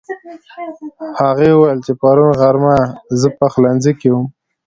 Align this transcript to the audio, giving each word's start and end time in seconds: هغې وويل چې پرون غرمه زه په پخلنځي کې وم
هغې 1.19 1.49
وويل 1.53 1.79
چې 1.85 1.91
پرون 2.01 2.29
غرمه 2.39 2.77
زه 3.19 3.27
په 3.31 3.35
پخلنځي 3.39 3.93
کې 3.99 4.09
وم 4.13 4.25